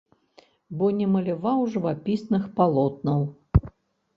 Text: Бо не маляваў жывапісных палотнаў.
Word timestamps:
Бо 0.77 0.85
не 1.01 1.07
маляваў 1.15 1.61
жывапісных 1.75 2.49
палотнаў. 2.59 3.21